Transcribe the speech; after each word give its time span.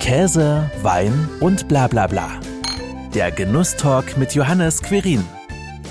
Käse, 0.00 0.68
Wein 0.82 1.28
und 1.40 1.68
bla 1.68 1.86
bla 1.86 2.06
bla. 2.06 2.30
Der 3.14 3.30
Genusstalk 3.30 4.16
mit 4.16 4.34
Johannes 4.34 4.82
Querin. 4.82 5.22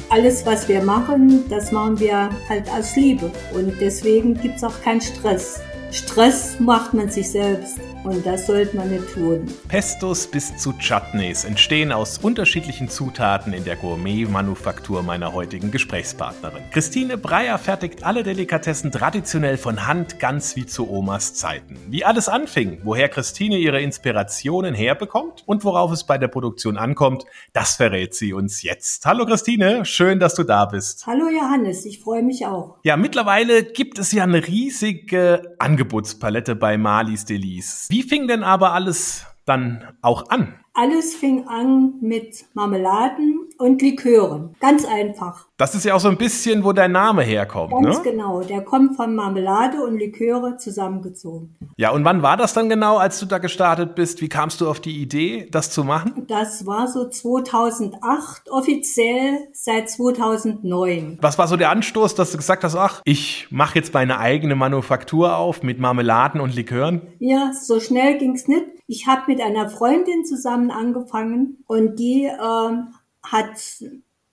Alles, 0.09 0.45
was 0.47 0.67
wir 0.67 0.81
machen, 0.81 1.47
das 1.47 1.71
machen 1.71 1.99
wir 1.99 2.29
halt 2.49 2.67
aus 2.71 2.95
Liebe. 2.95 3.31
Und 3.53 3.79
deswegen 3.79 4.33
gibt 4.33 4.57
es 4.57 4.63
auch 4.63 4.81
keinen 4.81 4.99
Stress. 4.99 5.61
Stress 5.91 6.59
macht 6.59 6.93
man 6.95 7.09
sich 7.09 7.29
selbst. 7.29 7.79
Und 8.03 8.25
das 8.25 8.47
sollte 8.47 8.77
man 8.77 8.89
nicht 8.89 9.13
tun. 9.13 9.45
Pestos 9.67 10.25
bis 10.27 10.55
zu 10.57 10.71
Chutneys 10.73 11.43
entstehen 11.43 11.91
aus 11.91 12.17
unterschiedlichen 12.17 12.87
Zutaten 12.87 13.51
in 13.51 13.65
der 13.65 13.75
Gourmet-Manufaktur 13.75 15.03
meiner 15.03 15.33
heutigen 15.33 15.69
Gesprächspartnerin. 15.69 16.63
Christine 16.71 17.17
Breyer 17.17 17.57
fertigt 17.57 18.03
alle 18.03 18.23
Delikatessen 18.23 18.91
traditionell 18.91 19.57
von 19.57 19.85
Hand, 19.85 20.17
ganz 20.17 20.55
wie 20.55 20.65
zu 20.65 20.89
Omas 20.89 21.33
Zeiten. 21.33 21.77
Wie 21.89 22.05
alles 22.05 22.29
anfing, 22.29 22.79
woher 22.83 23.09
Christine 23.09 23.57
ihre 23.57 23.81
Inspirationen 23.81 24.73
herbekommt 24.73 25.43
und 25.45 25.65
worauf 25.65 25.91
es 25.91 26.05
bei 26.05 26.17
der 26.17 26.29
Produktion 26.29 26.77
ankommt, 26.77 27.25
das 27.51 27.75
verrät 27.75 28.15
sie 28.15 28.31
uns 28.31 28.63
jetzt. 28.63 29.05
Hallo 29.05 29.25
Christine, 29.25 29.83
schön, 29.83 30.19
dass 30.19 30.35
du 30.35 30.43
da 30.43 30.65
bist. 30.65 31.05
Hallo 31.05 31.27
Johannes, 31.27 31.85
ich 31.85 31.99
freue 31.99 32.23
mich 32.23 32.45
auch. 32.45 32.77
Ja, 32.83 32.95
mittlerweile 32.95 33.63
gibt 33.63 33.99
es 33.99 34.13
ja 34.13 34.23
eine 34.23 34.47
riesige 34.47 35.55
Angebotspalette 35.59 36.55
bei 36.55 36.77
Malis 36.77 37.25
Delice. 37.25 37.88
Wie 37.91 38.03
fing 38.03 38.27
denn 38.27 38.43
aber 38.43 38.73
alles 38.73 39.25
dann 39.49 39.83
auch 40.01 40.29
an? 40.29 40.53
Alles 40.73 41.15
fing 41.15 41.47
an 41.47 41.95
mit 41.99 42.45
Marmeladen 42.53 43.49
und 43.57 43.81
Likören. 43.81 44.55
Ganz 44.61 44.85
einfach. 44.85 45.47
Das 45.57 45.75
ist 45.75 45.83
ja 45.83 45.93
auch 45.93 45.99
so 45.99 46.07
ein 46.07 46.17
bisschen, 46.17 46.63
wo 46.63 46.71
dein 46.71 46.93
Name 46.93 47.23
herkommt, 47.23 47.73
Ganz 47.83 47.97
ne? 47.97 48.11
genau. 48.11 48.41
Der 48.41 48.61
kommt 48.61 48.95
von 48.95 49.13
Marmelade 49.13 49.81
und 49.81 49.97
Liköre 49.97 50.55
zusammengezogen. 50.55 51.57
Ja, 51.75 51.91
und 51.91 52.05
wann 52.05 52.21
war 52.21 52.37
das 52.37 52.53
dann 52.53 52.69
genau, 52.69 52.97
als 52.97 53.19
du 53.19 53.25
da 53.25 53.39
gestartet 53.39 53.95
bist? 53.95 54.21
Wie 54.21 54.29
kamst 54.29 54.61
du 54.61 54.69
auf 54.69 54.79
die 54.79 55.01
Idee, 55.01 55.49
das 55.51 55.71
zu 55.71 55.83
machen? 55.83 56.25
Das 56.29 56.65
war 56.65 56.87
so 56.87 57.09
2008, 57.09 58.49
offiziell 58.49 59.49
seit 59.51 59.89
2009. 59.89 61.17
Was 61.21 61.37
war 61.37 61.49
so 61.49 61.57
der 61.57 61.71
Anstoß, 61.71 62.15
dass 62.15 62.31
du 62.31 62.37
gesagt 62.37 62.63
hast, 62.63 62.75
ach, 62.75 63.01
ich 63.03 63.47
mache 63.49 63.75
jetzt 63.75 63.93
meine 63.93 64.19
eigene 64.19 64.55
Manufaktur 64.55 65.35
auf 65.35 65.61
mit 65.61 65.79
Marmeladen 65.79 66.39
und 66.39 66.55
Likören? 66.55 67.01
Ja, 67.19 67.51
so 67.51 67.81
schnell 67.81 68.17
ging's 68.17 68.47
nicht. 68.47 68.65
Ich 68.89 69.05
habe 69.05 69.21
mit 69.27 69.39
einer 69.39 69.69
Freundin 69.69 70.25
zusammen 70.25 70.71
angefangen 70.71 71.63
und 71.67 71.99
die 71.99 72.23
ähm, 72.23 72.87
hat 73.21 73.83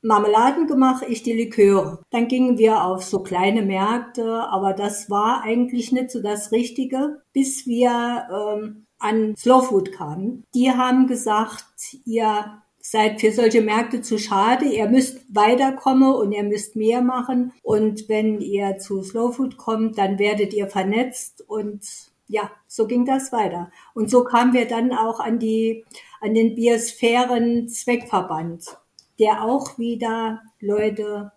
Marmeladen 0.01 0.67
gemacht, 0.67 1.05
ich 1.07 1.23
die 1.23 1.35
Liköre. 1.35 2.01
Dann 2.09 2.27
gingen 2.27 2.57
wir 2.57 2.83
auf 2.83 3.05
so 3.05 3.21
kleine 3.21 3.61
Märkte, 3.61 4.49
aber 4.49 4.73
das 4.73 5.11
war 5.11 5.43
eigentlich 5.43 5.93
nicht 5.93 6.11
so 6.11 6.23
das 6.23 6.53
Richtige, 6.53 7.21
bis 7.35 7.67
wir 7.67 8.29
ähm, 8.33 8.87
an 8.99 9.37
Slow 9.37 9.61
Food 9.61 9.93
kamen. 9.93 10.45
Die 10.55 10.71
haben 10.71 11.07
gesagt, 11.07 11.99
ihr 12.07 12.63
seid 12.81 13.21
für 13.21 13.33
solche 13.33 13.61
Märkte 13.61 14.01
zu 14.01 14.17
schade, 14.17 14.65
ihr 14.65 14.89
müsst 14.89 15.19
weiterkommen 15.29 16.15
und 16.15 16.33
ihr 16.33 16.45
müsst 16.45 16.77
mehr 16.77 17.03
machen. 17.03 17.53
Und 17.63 18.09
wenn 18.09 18.41
ihr 18.41 18.79
zu 18.79 19.03
Slow 19.03 19.33
Food 19.33 19.59
kommt, 19.59 19.99
dann 19.99 20.19
werdet 20.19 20.55
ihr 20.55 20.69
vernetzt 20.69 21.45
und 21.47 21.83
ja, 22.29 22.51
so 22.67 22.87
ging 22.87 23.05
das 23.05 23.33
weiter. 23.33 23.71
Und 23.95 24.11
so 24.11 24.25
kamen 24.25 24.53
wir 24.53 24.67
dann 24.67 24.93
auch 24.93 25.21
an 25.21 25.39
die, 25.39 25.85
an 26.21 26.35
den 26.35 26.55
Biosphären 26.55 27.69
Zweckverband, 27.69 28.77
der 29.19 29.43
auch 29.43 29.79
wieder 29.79 30.41
Leute 30.61 31.33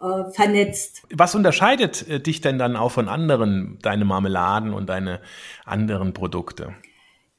äh, 0.00 0.30
vernetzt. 0.30 1.02
Was 1.14 1.34
unterscheidet 1.34 2.08
äh, 2.08 2.20
dich 2.20 2.40
denn 2.40 2.58
dann 2.58 2.76
auch 2.76 2.90
von 2.90 3.08
anderen, 3.08 3.78
deine 3.82 4.04
Marmeladen 4.04 4.74
und 4.74 4.88
deine 4.88 5.20
anderen 5.64 6.12
Produkte? 6.12 6.74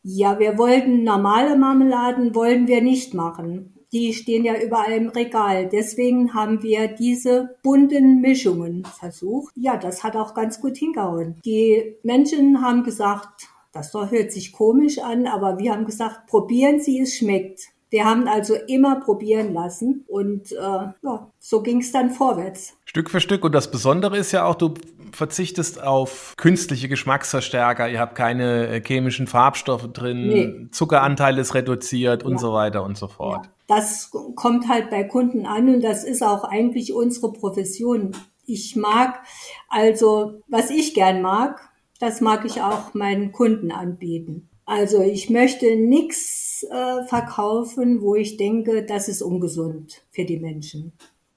Ja, 0.01 0.39
wir 0.39 0.57
wollten 0.57 1.03
normale 1.03 1.55
Marmeladen 1.57 2.35
wollen 2.35 2.67
wir 2.67 2.81
nicht 2.81 3.13
machen. 3.13 3.72
Die 3.93 4.13
stehen 4.13 4.43
ja 4.43 4.59
überall 4.59 4.91
im 4.91 5.09
Regal. 5.09 5.69
Deswegen 5.69 6.33
haben 6.33 6.63
wir 6.63 6.87
diese 6.87 7.55
bunten 7.63 8.21
Mischungen 8.21 8.83
versucht. 8.85 9.53
Ja, 9.55 9.77
das 9.77 10.03
hat 10.03 10.15
auch 10.15 10.33
ganz 10.33 10.59
gut 10.59 10.75
hingehauen. 10.77 11.35
Die 11.45 11.95
Menschen 12.03 12.61
haben 12.61 12.83
gesagt, 12.83 13.47
das 13.71 13.93
hört 13.93 14.31
sich 14.31 14.51
komisch 14.51 14.99
an, 14.99 15.27
aber 15.27 15.59
wir 15.59 15.71
haben 15.71 15.85
gesagt, 15.85 16.27
probieren 16.27 16.79
Sie, 16.79 16.99
es 16.99 17.15
schmeckt. 17.15 17.69
Wir 17.93 18.05
haben 18.05 18.27
also 18.27 18.55
immer 18.67 19.01
probieren 19.01 19.53
lassen 19.53 20.03
und 20.07 20.51
äh, 20.51 20.55
ja, 20.55 21.31
so 21.37 21.61
ging 21.61 21.81
es 21.81 21.91
dann 21.91 22.09
vorwärts. 22.09 22.73
Stück 22.85 23.11
für 23.11 23.19
Stück. 23.19 23.45
Und 23.45 23.51
das 23.51 23.69
Besondere 23.69 24.17
ist 24.17 24.31
ja 24.31 24.45
auch, 24.45 24.55
du 24.55 24.73
verzichtest 25.15 25.81
auf 25.81 26.33
künstliche 26.37 26.89
Geschmacksverstärker, 26.89 27.89
ihr 27.89 27.99
habt 27.99 28.15
keine 28.15 28.67
äh, 28.67 28.81
chemischen 28.85 29.27
Farbstoffe 29.27 29.91
drin, 29.93 30.27
nee. 30.27 30.67
Zuckeranteil 30.71 31.37
ist 31.37 31.53
reduziert 31.53 32.23
ja. 32.23 32.27
und 32.27 32.39
so 32.39 32.53
weiter 32.53 32.83
und 32.83 32.97
so 32.97 33.07
fort. 33.07 33.45
Ja. 33.45 33.51
Das 33.67 34.11
kommt 34.35 34.67
halt 34.67 34.89
bei 34.89 35.03
Kunden 35.03 35.45
an 35.45 35.69
und 35.69 35.81
das 35.81 36.03
ist 36.03 36.21
auch 36.21 36.43
eigentlich 36.43 36.93
unsere 36.93 37.31
Profession. 37.31 38.11
Ich 38.45 38.75
mag 38.75 39.21
also, 39.69 40.41
was 40.47 40.69
ich 40.69 40.93
gern 40.93 41.21
mag, 41.21 41.61
das 41.99 42.19
mag 42.19 42.43
ich 42.45 42.61
auch 42.61 42.93
meinen 42.93 43.31
Kunden 43.31 43.71
anbieten. 43.71 44.49
Also 44.65 45.01
ich 45.01 45.29
möchte 45.29 45.75
nichts 45.75 46.65
äh, 46.69 47.03
verkaufen, 47.07 48.01
wo 48.01 48.15
ich 48.15 48.37
denke, 48.37 48.83
das 48.85 49.07
ist 49.07 49.21
ungesund 49.21 50.03
für 50.11 50.25
die 50.25 50.39
Menschen. 50.39 50.93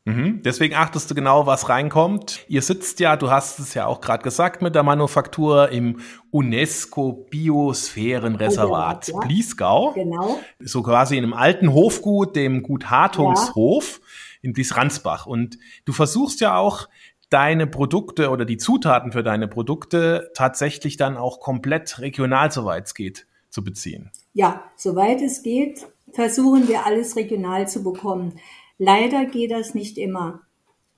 Mhm. 0.06 0.40
Deswegen 0.44 0.76
achtest 0.76 1.10
du 1.10 1.16
genau, 1.16 1.46
was 1.46 1.68
reinkommt. 1.68 2.44
Ihr 2.46 2.62
sitzt 2.62 3.00
ja, 3.00 3.16
du 3.16 3.28
hast 3.28 3.58
es 3.58 3.74
ja 3.74 3.86
auch 3.86 4.00
gerade 4.00 4.22
gesagt, 4.22 4.62
mit 4.62 4.76
der 4.76 4.84
Manufaktur 4.84 5.70
im 5.70 5.98
UNESCO 6.30 7.26
Biosphärenreservat 7.28 9.08
ja. 9.08 9.18
Bliesgau. 9.18 9.92
Genau. 9.94 10.38
So 10.60 10.84
quasi 10.84 11.18
in 11.18 11.24
einem 11.24 11.34
alten 11.34 11.74
Hofgut, 11.74 12.36
dem 12.36 12.62
Gut 12.62 12.88
Hartungshof 12.88 14.00
ja. 14.00 14.38
in 14.42 14.52
Bliesransbach. 14.52 15.26
Und 15.26 15.58
du 15.86 15.92
versuchst 15.92 16.40
ja 16.40 16.56
auch 16.56 16.88
deine 17.28 17.66
Produkte 17.66 18.30
oder 18.30 18.44
die 18.44 18.58
Zutaten 18.58 19.10
für 19.10 19.24
deine 19.24 19.48
Produkte 19.48 20.30
tatsächlich 20.34 20.96
dann 20.96 21.16
auch 21.16 21.40
komplett 21.40 21.98
regional, 21.98 22.52
soweit 22.52 22.86
es 22.86 22.94
geht, 22.94 23.26
zu 23.50 23.64
beziehen. 23.64 24.12
Ja, 24.34 24.62
soweit 24.76 25.20
es 25.20 25.42
geht, 25.42 25.84
versuchen 26.12 26.68
wir 26.68 26.86
alles 26.86 27.16
regional 27.16 27.66
zu 27.66 27.82
bekommen. 27.82 28.38
Leider 28.78 29.24
geht 29.24 29.50
das 29.50 29.74
nicht 29.74 29.98
immer, 29.98 30.40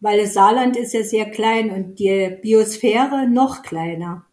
weil 0.01 0.21
das 0.21 0.35
Saarland 0.35 0.77
ist 0.77 0.95
ja 0.95 1.03
sehr 1.03 1.31
klein 1.31 1.71
und 1.71 1.99
die 1.99 2.37
Biosphäre 2.43 3.29
noch 3.29 3.63
kleiner. 3.63 4.25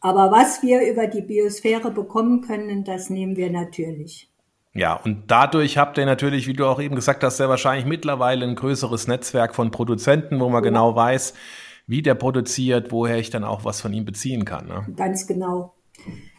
Aber 0.00 0.32
was 0.32 0.62
wir 0.62 0.82
über 0.82 1.06
die 1.06 1.22
Biosphäre 1.22 1.92
bekommen 1.92 2.40
können, 2.40 2.82
das 2.82 3.08
nehmen 3.08 3.36
wir 3.36 3.50
natürlich. 3.50 4.28
Ja, 4.74 4.94
und 4.94 5.30
dadurch 5.30 5.78
habt 5.78 5.98
ihr 5.98 6.06
natürlich, 6.06 6.46
wie 6.46 6.54
du 6.54 6.66
auch 6.66 6.80
eben 6.80 6.96
gesagt 6.96 7.22
hast, 7.22 7.36
sehr 7.36 7.48
wahrscheinlich 7.48 7.86
mittlerweile 7.86 8.44
ein 8.46 8.56
größeres 8.56 9.06
Netzwerk 9.06 9.54
von 9.54 9.70
Produzenten, 9.70 10.40
wo 10.40 10.48
man 10.48 10.64
ja. 10.64 10.70
genau 10.70 10.96
weiß, 10.96 11.34
wie 11.86 12.02
der 12.02 12.14
produziert, 12.14 12.90
woher 12.90 13.18
ich 13.18 13.30
dann 13.30 13.44
auch 13.44 13.64
was 13.64 13.80
von 13.80 13.92
ihm 13.92 14.04
beziehen 14.04 14.44
kann. 14.44 14.66
Ne? 14.66 14.86
Ganz 14.96 15.26
genau. 15.26 15.74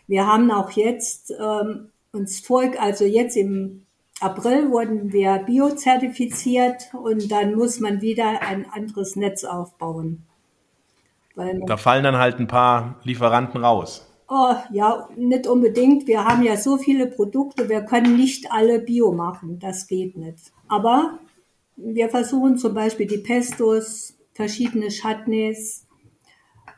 Wir 0.08 0.26
haben 0.26 0.52
auch 0.52 0.72
jetzt 0.72 1.32
ähm, 1.40 1.92
uns 2.12 2.40
vor, 2.40 2.64
also 2.80 3.06
jetzt 3.06 3.38
im 3.38 3.86
April 4.20 4.70
wurden 4.72 5.12
wir 5.12 5.40
biozertifiziert 5.40 6.94
und 6.94 7.32
dann 7.32 7.56
muss 7.56 7.80
man 7.80 8.02
wieder 8.02 8.42
ein 8.42 8.66
anderes 8.72 9.16
Netz 9.16 9.44
aufbauen. 9.44 10.24
da 11.36 11.78
fallen 11.78 12.04
dann 12.04 12.18
halt 12.18 12.40
ein 12.40 12.48
paar 12.48 13.00
Lieferanten 13.04 13.64
raus. 13.64 14.08
Oh, 14.30 14.56
ja, 14.72 15.10
nicht 15.16 15.48
unbedingt. 15.48 16.08
Wir 16.08 16.24
haben 16.24 16.44
ja 16.44 16.58
so 16.58 16.78
viele 16.78 17.08
Produkte, 17.08 17.70
wir 17.70 17.82
können 17.82 18.16
nicht 18.16 18.52
alle 18.52 18.80
Bio 18.80 19.12
machen. 19.12 19.60
Das 19.60 19.88
geht 19.88 20.16
nicht. 20.18 20.52
Aber 20.68 21.20
wir 21.76 22.10
versuchen 22.10 22.58
zum 22.58 22.74
Beispiel 22.74 23.08
die 23.08 23.18
Pestos, 23.18 24.16
verschiedene 24.34 24.88
Chutneys, 24.90 25.86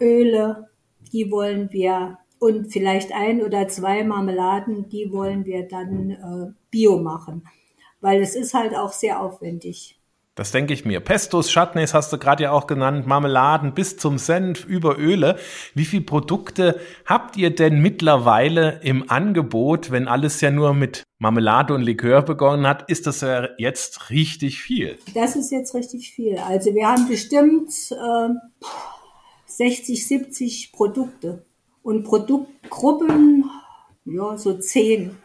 Öle, 0.02 0.70
die 1.14 1.32
wollen 1.32 1.72
wir 1.72 2.18
und 2.40 2.72
vielleicht 2.72 3.12
ein 3.14 3.42
oder 3.42 3.68
zwei 3.68 4.04
Marmeladen, 4.04 4.90
die 4.90 5.12
wollen 5.12 5.46
wir 5.46 5.68
dann 5.68 6.12
äh, 6.12 6.54
bio 6.70 6.98
machen, 6.98 7.48
weil 8.02 8.22
es 8.22 8.36
ist 8.36 8.54
halt 8.54 8.76
auch 8.76 8.92
sehr 8.92 9.22
aufwendig. 9.22 10.00
Das 10.36 10.52
denke 10.52 10.74
ich 10.74 10.84
mir. 10.84 11.00
Pestos, 11.00 11.50
Chutneys 11.50 11.94
hast 11.94 12.12
du 12.12 12.18
gerade 12.18 12.44
ja 12.44 12.52
auch 12.52 12.68
genannt, 12.68 13.08
Marmeladen 13.08 13.74
bis 13.74 13.96
zum 13.96 14.18
Senf 14.18 14.66
über 14.66 15.00
Öle. 15.00 15.38
Wie 15.74 15.86
viele 15.86 16.04
Produkte 16.04 16.82
habt 17.06 17.38
ihr 17.38 17.56
denn 17.56 17.82
mittlerweile 17.82 18.82
im 18.84 19.10
Angebot, 19.10 19.92
wenn 19.92 20.10
alles 20.10 20.42
ja 20.42 20.52
nur 20.52 20.74
mit 20.74 21.04
Marmelade 21.20 21.74
und 21.74 21.84
Likör 21.84 22.22
begonnen 22.22 22.68
hat? 22.68 22.90
Ist 22.90 23.08
das 23.08 23.22
ja 23.22 23.48
jetzt 23.58 24.10
richtig 24.10 24.60
viel? 24.62 25.00
Das 25.14 25.38
ist 25.38 25.52
jetzt 25.52 25.74
richtig 25.74 26.12
viel. 26.12 26.38
Also 26.38 26.76
wir 26.76 26.86
haben 26.86 27.08
bestimmt 27.08 27.72
äh, 27.92 28.30
60, 29.46 30.06
70 30.06 30.74
Produkte 30.74 31.46
und 31.86 32.04
Produktgruppen, 32.04 33.46
ja, 34.06 34.36
so 34.38 34.58
10. 34.58 35.16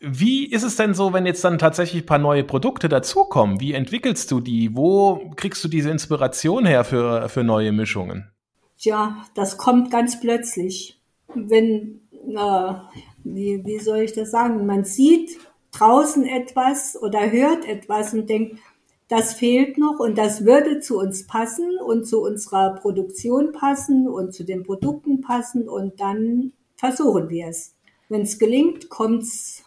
Wie 0.00 0.46
ist 0.46 0.64
es 0.64 0.74
denn 0.74 0.92
so, 0.94 1.12
wenn 1.12 1.26
jetzt 1.26 1.44
dann 1.44 1.58
tatsächlich 1.58 2.02
ein 2.02 2.06
paar 2.06 2.18
neue 2.18 2.42
Produkte 2.42 2.88
dazukommen? 2.88 3.60
Wie 3.60 3.72
entwickelst 3.72 4.30
du 4.30 4.40
die? 4.40 4.76
Wo 4.76 5.30
kriegst 5.36 5.62
du 5.62 5.68
diese 5.68 5.90
Inspiration 5.90 6.66
her 6.66 6.84
für, 6.84 7.28
für 7.28 7.44
neue 7.44 7.70
Mischungen? 7.70 8.30
Tja, 8.78 9.16
das 9.34 9.58
kommt 9.58 9.90
ganz 9.90 10.20
plötzlich. 10.20 11.00
Wenn 11.34 12.00
äh, 12.12 12.74
wie, 13.22 13.64
wie 13.64 13.78
soll 13.78 13.98
ich 13.98 14.12
das 14.12 14.32
sagen? 14.32 14.66
Man 14.66 14.84
sieht 14.84 15.38
draußen 15.70 16.26
etwas 16.26 17.00
oder 17.00 17.30
hört 17.30 17.64
etwas 17.64 18.12
und 18.12 18.28
denkt, 18.28 18.58
das 19.08 19.32
fehlt 19.32 19.78
noch 19.78 19.98
und 19.98 20.18
das 20.18 20.44
würde 20.44 20.80
zu 20.80 20.98
uns 20.98 21.26
passen 21.26 21.78
und 21.84 22.06
zu 22.06 22.22
unserer 22.22 22.74
Produktion 22.74 23.52
passen 23.52 24.06
und 24.06 24.34
zu 24.34 24.44
den 24.44 24.64
Produkten 24.64 25.22
passen 25.22 25.68
und 25.68 26.00
dann 26.00 26.52
versuchen 26.76 27.30
wir 27.30 27.48
es. 27.48 27.74
Wenn 28.08 28.22
es 28.22 28.38
gelingt, 28.38 28.90
kommt's 28.90 29.64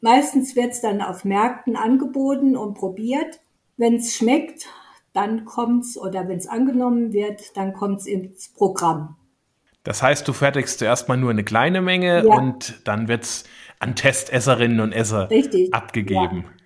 meistens 0.00 0.56
wird 0.56 0.72
es 0.72 0.80
dann 0.80 1.00
auf 1.00 1.24
Märkten 1.24 1.76
angeboten 1.76 2.56
und 2.56 2.74
probiert. 2.74 3.40
Wenn 3.76 3.96
es 3.96 4.14
schmeckt, 4.14 4.66
dann 5.12 5.44
kommt's 5.44 5.96
oder 5.96 6.28
wenn 6.28 6.38
es 6.38 6.48
angenommen 6.48 7.12
wird, 7.12 7.56
dann 7.56 7.72
kommt's 7.72 8.06
ins 8.06 8.48
Programm. 8.48 9.16
Das 9.84 10.02
heißt, 10.02 10.26
du 10.26 10.32
fertigst 10.32 10.78
zuerst 10.78 11.08
mal 11.08 11.16
nur 11.16 11.30
eine 11.30 11.44
kleine 11.44 11.80
Menge 11.80 12.26
ja. 12.26 12.34
und 12.34 12.80
dann 12.84 13.08
wird's 13.08 13.44
an 13.78 13.94
Testesserinnen 13.94 14.80
und 14.80 14.92
Esser 14.92 15.30
Richtig. 15.30 15.72
abgegeben. 15.72 16.44
Ja. 16.46 16.57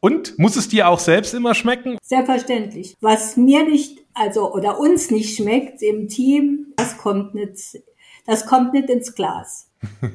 Und 0.00 0.38
muss 0.38 0.56
es 0.56 0.68
dir 0.68 0.88
auch 0.88 0.98
selbst 0.98 1.34
immer 1.34 1.54
schmecken? 1.54 1.98
Selbstverständlich. 2.02 2.94
Was 3.00 3.36
mir 3.36 3.64
nicht, 3.64 3.98
also 4.14 4.52
oder 4.52 4.78
uns 4.78 5.10
nicht 5.10 5.36
schmeckt 5.36 5.82
im 5.82 6.08
Team, 6.08 6.74
das 6.76 6.98
kommt 6.98 7.34
nicht, 7.34 7.82
das 8.26 8.46
kommt 8.46 8.72
nicht 8.72 8.90
ins 8.90 9.14
Glas. 9.14 9.70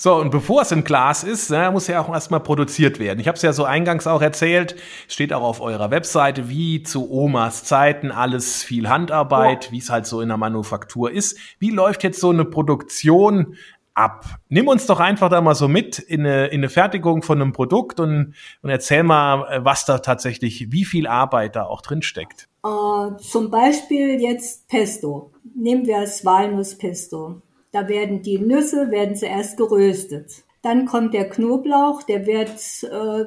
So, 0.00 0.14
und 0.14 0.30
bevor 0.30 0.62
es 0.62 0.70
im 0.70 0.84
Glas 0.84 1.24
ist, 1.24 1.50
ne, 1.50 1.72
muss 1.72 1.88
ja 1.88 2.00
auch 2.00 2.08
erstmal 2.08 2.38
produziert 2.38 3.00
werden. 3.00 3.18
Ich 3.18 3.26
habe 3.26 3.34
es 3.34 3.42
ja 3.42 3.52
so 3.52 3.64
eingangs 3.64 4.06
auch 4.06 4.22
erzählt, 4.22 4.76
steht 5.08 5.32
auch 5.32 5.42
auf 5.42 5.60
eurer 5.60 5.90
Webseite, 5.90 6.48
wie 6.48 6.84
zu 6.84 7.10
Omas 7.10 7.64
Zeiten 7.64 8.12
alles 8.12 8.62
viel 8.62 8.88
Handarbeit, 8.88 9.64
ja. 9.64 9.72
wie 9.72 9.78
es 9.78 9.90
halt 9.90 10.06
so 10.06 10.20
in 10.20 10.28
der 10.28 10.36
Manufaktur 10.36 11.10
ist. 11.10 11.36
Wie 11.58 11.70
läuft 11.70 12.04
jetzt 12.04 12.20
so 12.20 12.30
eine 12.30 12.44
Produktion 12.44 13.56
ab. 13.98 14.24
Nimm 14.48 14.68
uns 14.68 14.86
doch 14.86 15.00
einfach 15.00 15.28
da 15.28 15.40
mal 15.40 15.54
so 15.54 15.68
mit 15.68 15.98
in 15.98 16.20
eine, 16.20 16.46
in 16.46 16.60
eine 16.60 16.68
Fertigung 16.68 17.22
von 17.22 17.42
einem 17.42 17.52
Produkt 17.52 18.00
und, 18.00 18.34
und 18.62 18.70
erzähl 18.70 19.02
mal, 19.02 19.60
was 19.64 19.84
da 19.84 19.98
tatsächlich, 19.98 20.70
wie 20.70 20.84
viel 20.84 21.06
Arbeit 21.06 21.56
da 21.56 21.64
auch 21.64 21.82
drin 21.82 22.02
steckt. 22.02 22.48
Uh, 22.64 23.16
zum 23.16 23.50
Beispiel 23.50 24.20
jetzt 24.20 24.68
Pesto. 24.68 25.32
Nehmen 25.54 25.86
wir 25.86 26.00
das 26.00 26.24
Walnusspesto. 26.24 27.42
Da 27.72 27.88
werden 27.88 28.22
die 28.22 28.38
Nüsse 28.38 28.90
werden 28.90 29.16
zuerst 29.16 29.56
geröstet. 29.56 30.44
Dann 30.62 30.86
kommt 30.86 31.14
der 31.14 31.28
Knoblauch, 31.28 32.02
der 32.02 32.26
wird 32.26 32.50
äh, 32.82 33.26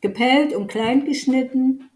gepellt 0.00 0.54
und 0.54 0.68
klein 0.68 1.04
geschnitten. 1.04 1.90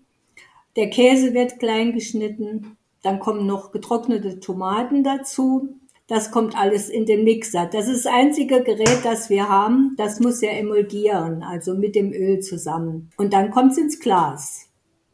Der 0.76 0.90
Käse 0.90 1.34
wird 1.34 1.58
klein 1.58 1.92
geschnitten. 1.92 2.76
Dann 3.02 3.20
kommen 3.20 3.46
noch 3.46 3.72
getrocknete 3.72 4.40
Tomaten 4.40 5.04
dazu. 5.04 5.76
Das 6.12 6.30
kommt 6.30 6.54
alles 6.58 6.90
in 6.90 7.06
den 7.06 7.24
Mixer. 7.24 7.70
Das 7.72 7.88
ist 7.88 8.04
das 8.04 8.12
einzige 8.12 8.62
Gerät, 8.62 8.98
das 9.02 9.30
wir 9.30 9.48
haben. 9.48 9.94
Das 9.96 10.20
muss 10.20 10.42
ja 10.42 10.50
emulgieren, 10.50 11.42
also 11.42 11.74
mit 11.74 11.94
dem 11.94 12.12
Öl 12.12 12.40
zusammen. 12.40 13.08
Und 13.16 13.32
dann 13.32 13.50
kommt 13.50 13.72
es 13.72 13.78
ins 13.78 13.98
Glas, 13.98 14.68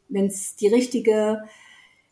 wenn 0.08 0.26
es 0.26 0.56
die 0.56 0.66
richtige 0.66 1.44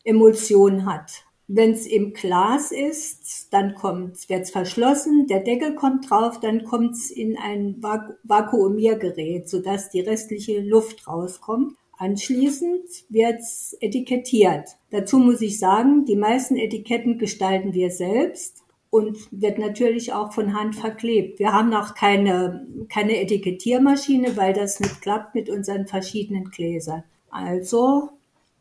Emulsion 0.05 0.85
hat. 0.85 1.25
Wenn 1.49 1.71
es 1.71 1.85
im 1.85 2.13
Glas 2.13 2.71
ist, 2.71 3.51
dann 3.51 3.75
wird 3.75 4.43
es 4.43 4.51
verschlossen, 4.51 5.27
der 5.27 5.41
Deckel 5.41 5.75
kommt 5.75 6.09
drauf, 6.09 6.39
dann 6.39 6.63
kommt 6.63 6.95
es 6.95 7.11
in 7.11 7.37
ein 7.37 7.83
Vakuumiergerät, 8.23 9.49
sodass 9.49 9.89
die 9.89 9.99
restliche 9.99 10.61
Luft 10.61 11.09
rauskommt. 11.09 11.75
Anschließend 11.97 12.85
wird 13.09 13.41
es 13.41 13.75
etikettiert. 13.81 14.77
Dazu 14.91 15.17
muss 15.17 15.41
ich 15.41 15.59
sagen, 15.59 16.05
die 16.05 16.15
meisten 16.15 16.55
Etiketten 16.55 17.17
gestalten 17.17 17.73
wir 17.73 17.91
selbst 17.91 18.63
und 18.89 19.17
wird 19.31 19.59
natürlich 19.59 20.13
auch 20.13 20.33
von 20.33 20.53
Hand 20.53 20.75
verklebt. 20.75 21.39
Wir 21.39 21.53
haben 21.53 21.69
noch 21.69 21.95
keine, 21.95 22.65
keine 22.89 23.21
Etikettiermaschine, 23.21 24.37
weil 24.37 24.53
das 24.53 24.79
nicht 24.79 25.01
klappt 25.01 25.35
mit 25.35 25.49
unseren 25.49 25.87
verschiedenen 25.87 26.45
Gläsern. 26.51 27.03
Also 27.29 28.09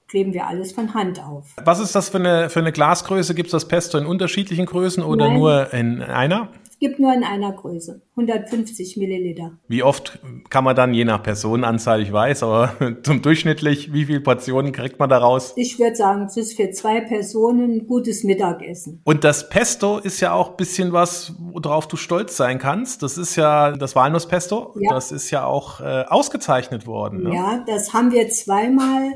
kleben 0.09 0.33
wir 0.33 0.47
alles 0.47 0.73
von 0.73 0.95
Hand 0.95 1.23
auf. 1.23 1.55
Was 1.65 1.81
ist 1.81 1.95
das 1.95 2.09
für 2.09 2.19
eine, 2.19 2.51
für 2.51 2.61
eine 2.61 2.73
Glasgröße? 2.73 3.35
Gibt 3.35 3.49
es 3.49 3.53
das 3.53 3.69
Pesto 3.69 3.99
in 3.99 4.07
unterschiedlichen 4.07 4.67
Größen 4.67 5.03
oder 5.03 5.29
Nein. 5.29 5.39
nur 5.39 5.73
in 5.73 6.03
einer? 6.03 6.49
Gibt 6.79 6.99
nur 6.99 7.13
in 7.15 7.25
einer 7.25 7.53
Größe, 7.53 8.03
150 8.17 8.99
Milliliter. 8.99 9.53
Wie 9.67 9.83
oft 9.83 10.19
kann 10.51 10.63
man 10.63 10.77
dann, 10.77 10.93
je 10.93 11.07
nach 11.07 11.23
Personenanzahl, 11.23 12.03
ich 12.03 12.13
weiß, 12.13 12.43
aber 12.43 12.75
zum 13.03 13.23
durchschnittlich, 13.23 13.95
wie 13.95 14.05
viele 14.05 14.21
Portionen 14.21 14.73
kriegt 14.73 14.99
man 14.99 15.09
daraus? 15.09 15.55
Ich 15.57 15.79
würde 15.79 15.97
sagen, 15.97 16.27
es 16.27 16.37
ist 16.37 16.55
für 16.55 16.71
zwei 16.71 17.01
Personen 17.01 17.79
ein 17.79 17.87
gutes 17.87 18.25
Mittagessen. 18.25 19.01
Und 19.05 19.25
das 19.25 19.49
Pesto 19.49 19.99
ist 19.99 20.21
ja 20.21 20.35
auch 20.35 20.51
ein 20.51 20.57
bisschen 20.57 20.93
was, 20.93 21.35
worauf 21.39 21.89
du 21.89 21.97
stolz 21.97 22.37
sein 22.37 22.59
kannst. 22.59 23.03
Das 23.03 23.17
ist 23.17 23.37
ja 23.37 23.73
das 23.73 23.97
Walnusspesto. 23.97 24.75
Ja. 24.79 24.93
Das 24.93 25.13
ist 25.13 25.31
ja 25.31 25.47
auch 25.47 25.81
äh, 25.81 26.05
ausgezeichnet 26.07 26.87
worden. 26.87 27.23
Ne? 27.23 27.35
Ja, 27.35 27.65
das 27.67 27.95
haben 27.95 28.13
wir 28.13 28.29
zweimal 28.29 29.13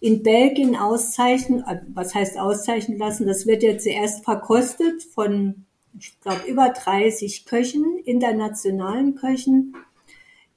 in 0.00 0.24
Belgien 0.24 0.76
auszeichnen, 0.76 1.62
äh, 1.66 1.78
was 1.94 2.14
heißt 2.14 2.38
auszeichnen 2.40 2.98
lassen? 2.98 3.26
Das 3.26 3.46
wird 3.46 3.62
ja 3.62 3.78
zuerst 3.78 4.24
verkostet 4.24 5.02
von 5.14 5.66
ich 5.98 6.20
glaube, 6.20 6.46
über 6.46 6.68
30 6.68 7.44
Köchen, 7.44 7.98
internationalen 8.04 9.14
Köchen, 9.14 9.74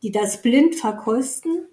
die 0.02 0.12
das 0.12 0.42
blind 0.42 0.76
verkosten. 0.76 1.68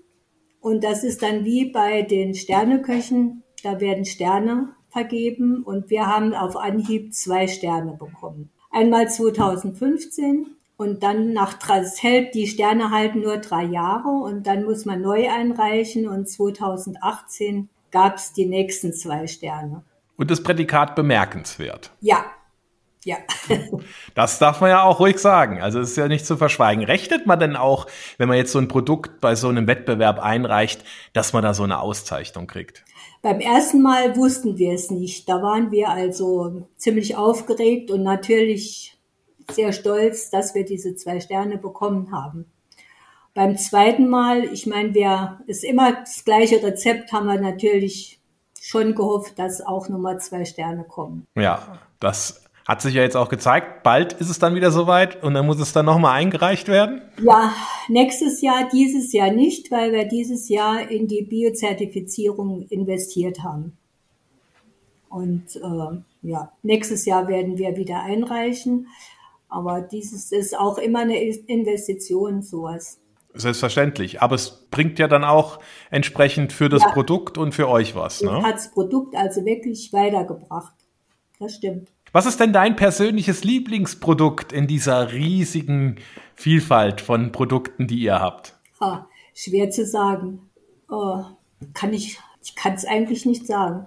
Und 0.61 0.85
das 0.85 1.05
ist 1.05 1.23
dann 1.23 1.45
wie 1.45 1.67
bei 1.67 2.03
den 2.03 2.35
Sterneköchen, 2.35 3.43
da 3.63 3.81
werden 3.81 4.05
Sterne 4.05 4.75
vergeben 4.91 5.63
und 5.63 5.91
wir 5.91 6.07
haben 6.07 6.35
auf 6.35 6.57
Anhieb 6.57 7.15
zwei 7.15 7.47
Sterne 7.47 7.93
bekommen. 7.93 8.51
Einmal 8.71 9.09
2015 9.09 10.47
und 10.77 11.03
dann 11.03 11.33
nach 11.33 11.55
das 11.55 12.03
hält 12.03 12.35
die 12.35 12.47
Sterne 12.47 12.91
halten 12.91 13.21
nur 13.21 13.39
drei 13.39 13.65
Jahre 13.65 14.09
und 14.09 14.47
dann 14.47 14.65
muss 14.65 14.85
man 14.85 15.03
neu 15.03 15.29
einreichen 15.29 16.09
und 16.09 16.29
2018 16.29 17.69
gab 17.91 18.17
es 18.17 18.33
die 18.33 18.47
nächsten 18.47 18.93
zwei 18.93 19.27
Sterne. 19.27 19.83
Und 20.17 20.31
das 20.31 20.43
Prädikat 20.43 20.97
bemerkenswert. 20.97 21.93
Ja, 22.01 22.25
ja. 23.09 23.17
das 24.15 24.39
darf 24.39 24.61
man 24.61 24.69
ja 24.71 24.83
auch 24.83 25.01
ruhig 25.01 25.19
sagen. 25.19 25.63
Also 25.63 25.81
es 25.81 25.91
ist 25.91 25.97
ja 25.97 26.09
nicht 26.09 26.27
zu 26.27 26.37
verschweigen. 26.37 26.85
Rechnet 26.85 27.27
man 27.27 27.41
denn 27.41 27.57
auch, 27.57 27.87
wenn 28.19 28.29
man 28.29 28.37
jetzt 28.37 28.53
so 28.53 28.59
ein 28.59 28.69
Produkt 28.69 29.21
bei 29.21 29.35
so 29.35 29.49
einem 29.49 29.67
Wettbewerb 29.67 30.19
einreicht, 30.19 30.85
dass 31.15 31.33
man 31.33 31.43
da 31.43 31.55
so 31.55 31.63
eine 31.63 31.81
Auszeichnung 31.81 32.47
kriegt? 32.47 32.85
Beim 33.23 33.41
ersten 33.41 33.81
Mal 33.81 34.17
wussten 34.17 34.59
wir 34.59 34.75
es 34.75 34.91
nicht. 34.91 35.27
Da 35.29 35.43
waren 35.43 35.73
wir 35.73 35.89
also 35.89 36.69
ziemlich 36.77 37.17
aufgeregt 37.17 37.91
und 37.91 38.03
natürlich 38.03 38.99
sehr 39.51 39.73
stolz, 39.73 40.29
dass 40.29 40.55
wir 40.55 40.67
diese 40.67 40.95
zwei 40.95 41.21
Sterne 41.21 41.57
bekommen 41.57 42.13
haben. 42.13 42.45
Beim 43.33 43.57
zweiten 43.57 44.09
Mal, 44.09 44.45
ich 44.53 44.67
meine, 44.67 44.93
wir 44.93 45.41
ist 45.47 45.65
immer 45.65 45.93
das 46.01 46.25
gleiche 46.25 46.63
Rezept, 46.63 47.13
haben 47.13 47.27
wir 47.27 47.41
natürlich 47.41 48.21
schon 48.61 48.95
gehofft, 48.95 49.39
dass 49.39 49.63
auch 49.63 49.89
Nummer 49.89 50.19
zwei 50.19 50.45
Sterne 50.45 50.85
kommen. 50.85 51.27
Ja, 51.35 51.79
das 52.01 52.48
hat 52.69 52.83
sich 52.83 52.95
ja 52.95 53.03
jetzt 53.03 53.17
auch 53.17 53.31
gezeigt, 53.31 53.83
bald 53.83 54.13
ist 54.13 54.29
es 54.29 54.39
dann 54.39 54.55
wieder 54.55 54.71
soweit 54.71 55.23
und 55.23 55.33
dann 55.33 55.47
muss 55.47 55.59
es 55.59 55.73
dann 55.73 55.87
nochmal 55.87 56.19
eingereicht 56.19 56.69
werden? 56.69 57.01
Ja, 57.19 57.55
nächstes 57.89 58.43
Jahr, 58.43 58.69
dieses 58.71 59.11
Jahr 59.15 59.31
nicht, 59.31 59.71
weil 59.71 59.91
wir 59.91 60.05
dieses 60.05 60.51
Jahr 60.51 60.91
in 60.91 61.09
die 61.09 61.23
Biozertifizierung 61.23 62.67
investiert 62.69 63.43
haben. 63.43 63.79
Und 65.09 65.57
äh, 65.57 66.29
ja, 66.29 66.53
nächstes 66.63 67.07
Jahr 67.07 67.27
werden 67.27 67.57
wir 67.57 67.75
wieder 67.79 68.03
einreichen. 68.03 68.89
Aber 69.49 69.81
dieses 69.81 70.31
ist 70.31 70.59
auch 70.59 70.77
immer 70.77 71.01
eine 71.01 71.19
Investition, 71.19 72.43
sowas. 72.43 73.01
Selbstverständlich. 73.33 74.21
Aber 74.21 74.35
es 74.35 74.67
bringt 74.71 74.99
ja 74.99 75.09
dann 75.09 75.25
auch 75.25 75.59
entsprechend 75.91 76.53
für 76.53 76.69
das 76.69 76.83
ja. 76.83 76.91
Produkt 76.91 77.39
und 77.39 77.55
für 77.55 77.67
euch 77.67 77.95
was. 77.95 78.21
Ne? 78.21 78.43
Hat 78.43 78.57
das 78.57 78.71
Produkt 78.73 79.17
also 79.17 79.47
wirklich 79.47 79.91
weitergebracht. 79.95 80.75
Das 81.39 81.55
stimmt. 81.55 81.91
Was 82.13 82.27
ist 82.27 82.41
denn 82.41 82.53
dein 82.53 82.75
persönliches 82.75 83.45
Lieblingsprodukt 83.45 84.53
in 84.53 84.67
dieser 84.67 85.13
riesigen 85.13 85.97
Vielfalt 86.35 87.01
von 87.01 87.33
Produkten, 87.33 87.87
die 87.87 88.01
ihr 88.01 88.19
habt? 88.19 88.59
Ha, 88.81 89.09
schwer 89.35 89.71
zu 89.71 89.85
sagen. 89.85 90.49
Oh, 90.89 91.23
kann 91.75 91.93
ich, 91.93 92.19
ich 92.43 92.55
kann 92.55 92.75
es 92.75 92.85
eigentlich 92.85 93.27
nicht 93.27 93.47
sagen. 93.47 93.87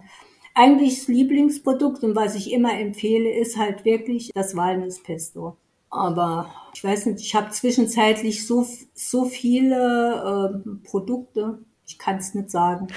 Eigentlich 0.53 0.99
das 0.99 1.07
Lieblingsprodukt 1.07 2.03
und 2.03 2.15
was 2.15 2.35
ich 2.35 2.51
immer 2.51 2.77
empfehle, 2.77 3.31
ist 3.31 3.57
halt 3.57 3.85
wirklich 3.85 4.31
das 4.33 4.55
Walnusspesto. 4.55 5.57
Aber 5.89 6.53
ich 6.73 6.83
weiß 6.83 7.07
nicht, 7.07 7.21
ich 7.21 7.35
habe 7.35 7.49
zwischenzeitlich 7.51 8.47
so, 8.47 8.65
so 8.93 9.25
viele 9.25 10.63
äh, 10.63 10.87
Produkte. 10.87 11.59
Ich 11.85 11.97
kann 11.97 12.17
es 12.17 12.33
nicht 12.33 12.49
sagen. 12.49 12.87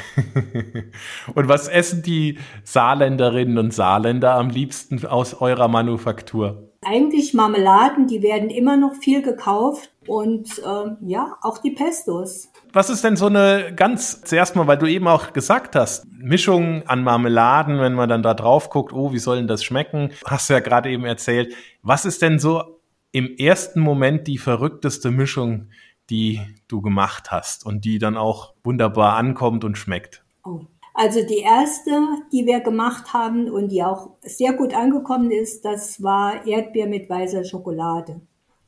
und 1.34 1.48
was 1.48 1.68
essen 1.68 2.02
die 2.02 2.38
Saarländerinnen 2.62 3.58
und 3.58 3.74
Saarländer 3.74 4.34
am 4.34 4.50
liebsten 4.50 5.04
aus 5.06 5.34
eurer 5.34 5.68
Manufaktur? 5.68 6.70
Eigentlich 6.82 7.34
Marmeladen, 7.34 8.06
die 8.06 8.22
werden 8.22 8.50
immer 8.50 8.76
noch 8.76 8.94
viel 8.94 9.22
gekauft 9.22 9.90
und 10.06 10.58
äh, 10.58 10.90
ja, 11.06 11.36
auch 11.40 11.58
die 11.58 11.70
Pestos. 11.70 12.50
Was 12.72 12.90
ist 12.90 13.02
denn 13.02 13.16
so 13.16 13.26
eine 13.26 13.72
ganz, 13.74 14.20
zuerst 14.22 14.54
mal, 14.54 14.66
weil 14.66 14.78
du 14.78 14.86
eben 14.86 15.08
auch 15.08 15.32
gesagt 15.32 15.76
hast, 15.76 16.06
Mischung 16.10 16.86
an 16.86 17.02
Marmeladen, 17.02 17.80
wenn 17.80 17.94
man 17.94 18.08
dann 18.08 18.22
da 18.22 18.34
drauf 18.34 18.68
guckt, 18.68 18.92
oh, 18.92 19.12
wie 19.12 19.18
soll 19.18 19.38
denn 19.38 19.48
das 19.48 19.64
schmecken? 19.64 20.10
Hast 20.26 20.50
du 20.50 20.54
ja 20.54 20.60
gerade 20.60 20.90
eben 20.90 21.04
erzählt. 21.04 21.54
Was 21.82 22.04
ist 22.04 22.20
denn 22.20 22.38
so 22.38 22.80
im 23.12 23.36
ersten 23.36 23.80
Moment 23.80 24.26
die 24.26 24.38
verrückteste 24.38 25.10
Mischung, 25.10 25.68
die 26.10 26.40
du 26.68 26.80
gemacht 26.80 27.30
hast 27.30 27.64
und 27.64 27.84
die 27.84 27.98
dann 27.98 28.16
auch 28.16 28.54
wunderbar 28.62 29.16
ankommt 29.16 29.64
und 29.64 29.76
schmeckt? 29.76 30.24
Oh. 30.44 30.60
Also 30.96 31.26
die 31.26 31.38
erste, 31.38 31.90
die 32.32 32.46
wir 32.46 32.60
gemacht 32.60 33.12
haben 33.12 33.50
und 33.50 33.70
die 33.70 33.82
auch 33.82 34.10
sehr 34.22 34.52
gut 34.52 34.74
angekommen 34.74 35.32
ist, 35.32 35.64
das 35.64 36.00
war 36.00 36.46
Erdbeer 36.46 36.86
mit 36.86 37.10
weißer 37.10 37.44
Schokolade. 37.44 38.20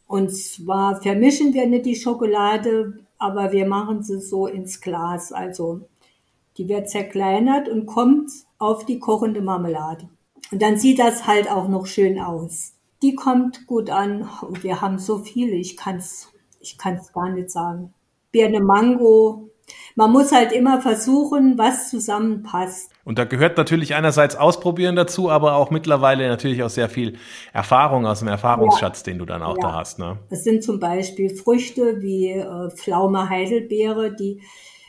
Und 0.08 0.34
zwar 0.36 1.00
vermischen 1.00 1.54
wir 1.54 1.68
nicht 1.68 1.86
die 1.86 1.94
Schokolade, 1.94 2.98
aber 3.18 3.52
wir 3.52 3.66
machen 3.66 4.02
sie 4.02 4.20
so 4.20 4.48
ins 4.48 4.80
Glas. 4.80 5.32
Also 5.32 5.88
die 6.58 6.68
wird 6.68 6.90
zerkleinert 6.90 7.68
und 7.68 7.86
kommt 7.86 8.30
auf 8.58 8.84
die 8.84 8.98
kochende 8.98 9.40
Marmelade. 9.40 10.08
Und 10.50 10.62
dann 10.62 10.78
sieht 10.78 10.98
das 10.98 11.26
halt 11.26 11.50
auch 11.50 11.68
noch 11.68 11.86
schön 11.86 12.20
aus. 12.20 12.74
Die 13.02 13.14
kommt 13.14 13.66
gut 13.66 13.90
an 13.90 14.28
und 14.42 14.62
wir 14.64 14.80
haben 14.80 14.98
so 14.98 15.18
viele, 15.18 15.54
ich 15.54 15.76
kann's, 15.76 16.32
ich 16.66 16.78
kann's 16.78 17.12
gar 17.12 17.30
nicht 17.30 17.50
sagen. 17.50 17.92
Birne 18.32 18.60
Mango, 18.60 19.50
man 19.94 20.12
muss 20.12 20.32
halt 20.32 20.52
immer 20.52 20.80
versuchen, 20.80 21.58
was 21.58 21.90
zusammenpasst. 21.90 22.90
Und 23.04 23.18
da 23.18 23.24
gehört 23.24 23.56
natürlich 23.56 23.94
einerseits 23.94 24.36
Ausprobieren 24.36 24.96
dazu, 24.96 25.30
aber 25.30 25.56
auch 25.56 25.70
mittlerweile 25.70 26.28
natürlich 26.28 26.62
auch 26.62 26.70
sehr 26.70 26.88
viel 26.88 27.18
Erfahrung 27.52 28.06
aus 28.06 28.20
dem 28.20 28.28
Erfahrungsschatz, 28.28 29.00
ja. 29.00 29.12
den 29.12 29.18
du 29.18 29.24
dann 29.24 29.42
auch 29.42 29.56
ja. 29.56 29.68
da 29.68 29.72
hast. 29.74 29.98
Ne? 29.98 30.18
Es 30.30 30.44
sind 30.44 30.62
zum 30.62 30.78
Beispiel 30.78 31.34
Früchte 31.34 32.02
wie 32.02 32.30
äh, 32.30 32.70
Pflaume, 32.70 33.28
Heidelbeere, 33.28 34.14
die 34.14 34.42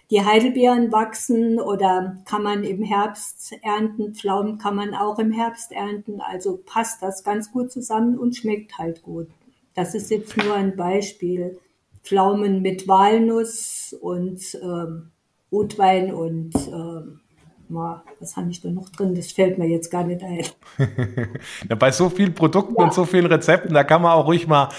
die 0.10 0.24
Heidelbeeren 0.24 0.92
wachsen 0.92 1.60
oder 1.60 2.18
kann 2.24 2.42
man 2.42 2.64
im 2.64 2.82
Herbst 2.82 3.54
ernten. 3.62 4.14
Pflaumen 4.16 4.58
kann 4.58 4.76
man 4.76 4.94
auch 4.94 5.20
im 5.20 5.32
Herbst 5.32 5.74
ernten. 5.74 6.22
Also 6.22 6.62
passt 6.66 7.04
das 7.04 7.24
ganz 7.26 7.52
gut 7.52 7.72
zusammen 7.72 8.18
und 8.18 8.36
schmeckt 8.36 8.78
halt 8.78 9.02
gut. 9.02 9.28
Das 9.76 9.96
ist 9.96 10.10
jetzt 10.10 10.38
nur 10.38 10.56
ein 10.56 10.78
Beispiel. 10.78 11.60
Pflaumen 12.08 12.62
mit 12.62 12.88
Walnuss 12.88 13.96
und 14.00 14.42
ähm, 14.62 15.12
Rotwein 15.52 16.14
und 16.14 16.54
ähm, 16.56 17.20
was 17.70 18.38
habe 18.38 18.50
ich 18.50 18.62
da 18.62 18.70
noch 18.70 18.90
drin? 18.90 19.14
Das 19.14 19.34
fällt 19.34 19.58
mir 19.58 19.68
jetzt 19.68 19.92
gar 19.92 20.06
nicht 20.06 20.24
ein. 20.24 20.46
ja, 21.70 21.76
bei 21.76 21.92
so 21.92 22.10
vielen 22.10 22.34
Produkten 22.34 22.76
ja. 22.78 22.86
und 22.86 22.94
so 22.94 23.04
vielen 23.04 23.26
Rezepten, 23.26 23.74
da 23.74 23.84
kann 23.84 24.02
man 24.02 24.14
auch 24.14 24.28
ruhig 24.28 24.48
mal 24.48 24.70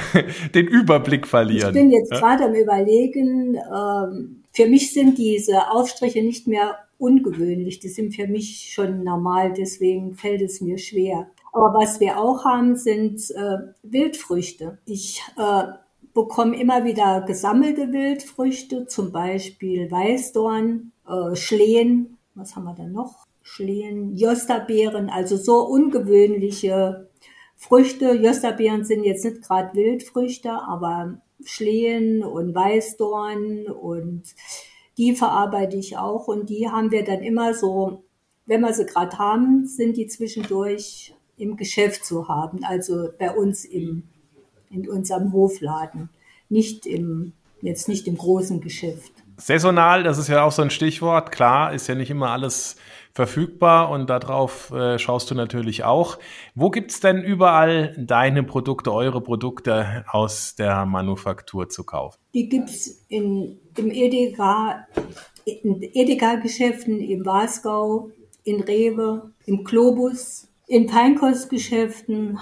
den 0.54 0.66
Überblick 0.68 1.26
verlieren. 1.26 1.74
Ich 1.74 1.80
bin 1.80 1.90
jetzt 1.90 2.12
ja? 2.12 2.20
gerade 2.20 2.44
am 2.44 2.54
Überlegen, 2.54 3.56
ähm, 3.56 4.44
für 4.52 4.66
mich 4.66 4.92
sind 4.92 5.18
diese 5.18 5.70
Aufstriche 5.72 6.22
nicht 6.22 6.46
mehr 6.46 6.78
ungewöhnlich, 6.98 7.80
die 7.80 7.88
sind 7.88 8.14
für 8.14 8.28
mich 8.28 8.72
schon 8.72 9.02
normal, 9.02 9.52
deswegen 9.52 10.14
fällt 10.14 10.40
es 10.40 10.60
mir 10.60 10.78
schwer. 10.78 11.26
Aber 11.52 11.74
was 11.74 12.00
wir 12.00 12.18
auch 12.18 12.44
haben, 12.44 12.76
sind 12.76 13.30
äh, 13.30 13.58
Wildfrüchte. 13.82 14.78
Ich 14.86 15.22
äh, 15.36 15.64
bekomme 16.16 16.58
immer 16.58 16.84
wieder 16.84 17.20
gesammelte 17.20 17.92
Wildfrüchte, 17.92 18.86
zum 18.86 19.12
Beispiel 19.12 19.90
Weißdorn, 19.90 20.90
äh, 21.06 21.36
Schlehen, 21.36 22.16
was 22.34 22.56
haben 22.56 22.64
wir 22.64 22.74
da 22.74 22.86
noch? 22.86 23.26
Schlehen, 23.42 24.16
Josterbeeren, 24.16 25.10
also 25.10 25.36
so 25.36 25.58
ungewöhnliche 25.66 27.10
Früchte. 27.54 28.12
Josterbeeren 28.14 28.84
sind 28.84 29.04
jetzt 29.04 29.26
nicht 29.26 29.42
gerade 29.42 29.74
Wildfrüchte, 29.74 30.50
aber 30.50 31.20
Schlehen 31.44 32.24
und 32.24 32.54
Weißdorn 32.54 33.66
und 33.66 34.22
die 34.96 35.14
verarbeite 35.14 35.76
ich 35.76 35.98
auch 35.98 36.28
und 36.28 36.48
die 36.48 36.70
haben 36.70 36.90
wir 36.90 37.04
dann 37.04 37.22
immer 37.22 37.52
so, 37.52 38.04
wenn 38.46 38.62
wir 38.62 38.72
sie 38.72 38.86
gerade 38.86 39.18
haben, 39.18 39.66
sind 39.66 39.98
die 39.98 40.06
zwischendurch 40.06 41.14
im 41.36 41.58
Geschäft 41.58 42.06
zu 42.06 42.26
haben, 42.26 42.64
also 42.64 43.10
bei 43.18 43.30
uns 43.36 43.66
im 43.66 44.04
in 44.76 44.88
unserem 44.88 45.32
Hofladen, 45.32 46.10
nicht 46.48 46.86
im, 46.86 47.32
jetzt 47.62 47.88
nicht 47.88 48.06
im 48.06 48.16
großen 48.16 48.60
Geschäft. 48.60 49.12
Saisonal, 49.38 50.02
das 50.02 50.18
ist 50.18 50.28
ja 50.28 50.44
auch 50.44 50.52
so 50.52 50.62
ein 50.62 50.70
Stichwort. 50.70 51.30
Klar, 51.30 51.74
ist 51.74 51.88
ja 51.88 51.94
nicht 51.94 52.10
immer 52.10 52.30
alles 52.30 52.76
verfügbar 53.12 53.90
und 53.90 54.10
darauf 54.10 54.70
äh, 54.72 54.98
schaust 54.98 55.30
du 55.30 55.34
natürlich 55.34 55.84
auch. 55.84 56.18
Wo 56.54 56.70
gibt's 56.70 57.00
denn 57.00 57.22
überall 57.22 57.94
deine 57.98 58.42
Produkte, 58.42 58.92
eure 58.92 59.22
Produkte 59.22 60.04
aus 60.08 60.54
der 60.54 60.84
Manufaktur 60.84 61.68
zu 61.68 61.84
kaufen? 61.84 62.18
Die 62.34 62.48
gibt's 62.48 63.04
in, 63.08 63.58
im 63.76 63.90
Edeka, 63.90 64.86
in 65.44 65.82
Edeka-Geschäften 65.82 67.00
im 67.00 67.24
Wasgau, 67.24 68.10
in 68.44 68.60
Rewe, 68.60 69.32
im 69.46 69.64
Globus, 69.64 70.48
in 70.66 70.88
Feinkostgeschäften, 70.88 72.38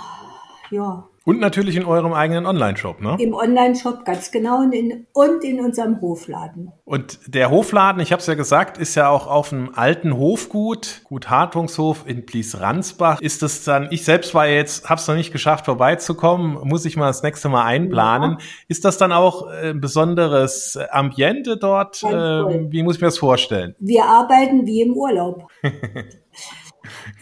ja, 0.71 1.09
und 1.27 1.41
natürlich 1.41 1.77
in 1.77 1.87
eurem 1.87 2.13
eigenen 2.13 2.45
Online-Shop, 2.45 3.01
ne? 3.01 3.17
Im 3.19 3.33
Online-Shop, 3.33 4.05
ganz 4.05 4.31
genau. 4.31 4.59
Und 4.59 4.73
in, 4.73 5.07
und 5.15 5.43
in 5.43 5.59
unserem 5.59 5.99
Hofladen. 6.03 6.71
Und 6.85 7.19
der 7.27 7.51
Hofladen, 7.51 8.03
ich 8.03 8.13
habe 8.13 8.21
es 8.21 8.27
ja 8.27 8.35
gesagt, 8.35 8.77
ist 8.77 8.95
ja 8.95 9.09
auch 9.09 9.27
auf 9.27 9.49
dem 9.49 9.75
alten 9.75 10.19
Hofgut, 10.19 11.01
Gut 11.05 11.31
Hartungshof 11.31 12.05
in 12.07 12.27
Blies-Ransbach. 12.27 13.23
Ist 13.23 13.41
das 13.41 13.65
dann, 13.65 13.89
ich 13.91 14.05
selbst 14.05 14.35
war 14.35 14.47
jetzt, 14.47 14.91
habe 14.91 15.01
es 15.01 15.09
noch 15.09 15.15
nicht 15.15 15.33
geschafft, 15.33 15.65
vorbeizukommen, 15.65 16.59
muss 16.69 16.85
ich 16.85 16.99
mal 16.99 17.07
das 17.07 17.23
nächste 17.23 17.49
Mal 17.49 17.65
einplanen. 17.65 18.33
Ja. 18.33 18.47
Ist 18.69 18.85
das 18.85 18.99
dann 18.99 19.13
auch 19.13 19.51
äh, 19.51 19.71
ein 19.71 19.81
besonderes 19.81 20.79
Ambiente 20.91 21.57
dort? 21.57 22.03
Äh, 22.03 22.07
wie 22.71 22.83
muss 22.83 22.97
ich 22.97 23.01
mir 23.01 23.09
das 23.09 23.19
vorstellen? 23.19 23.75
Wir 23.79 24.05
arbeiten 24.05 24.67
wie 24.67 24.83
im 24.83 24.93
Urlaub. 24.93 25.49